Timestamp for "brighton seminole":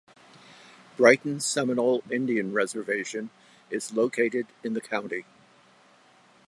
0.97-2.01